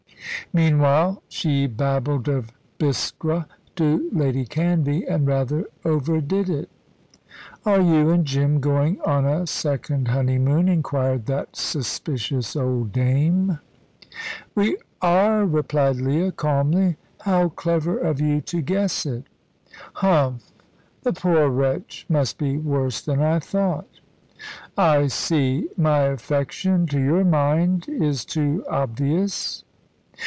[0.53, 3.45] Meanwhile, she babbled of Biskra
[3.77, 6.69] to Lady Canvey, and rather overdid it.
[7.65, 13.59] "Are you and Jim going on a second honeymoon?" inquired that suspicious old dame.
[14.53, 16.97] "We are," replied Leah, calmly.
[17.21, 19.23] "How clever of you to guess it!"
[19.93, 20.51] "Humph!
[21.03, 24.01] The poor wretch must be worse than I thought."
[24.77, 29.63] "I see; my affection, to your mind, is too obvious."